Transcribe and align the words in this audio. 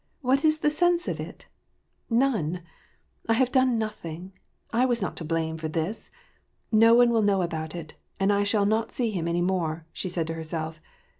What 0.21 0.43
is 0.43 0.61
the 0.61 0.71
sense 0.71 1.07
of 1.07 1.19
it? 1.19 1.45
None! 2.09 2.63
I 3.29 3.33
have 3.33 3.51
done 3.51 3.77
nothing. 3.77 4.31
I 4.73 4.83
was 4.83 4.99
not 4.99 5.15
to 5.17 5.23
blame 5.23 5.59
for 5.59 5.67
this. 5.67 6.09
No 6.71 6.95
one 6.95 7.11
will 7.11 7.21
know 7.21 7.43
about 7.43 7.75
it, 7.75 7.93
and 8.19 8.33
I 8.33 8.41
shall 8.43 8.65
not 8.65 8.91
see 8.91 9.11
him 9.11 9.27
any 9.27 9.43
more," 9.43 9.85
said 9.93 10.09
she 10.09 10.23
to 10.25 10.33
herself. 10.33 10.81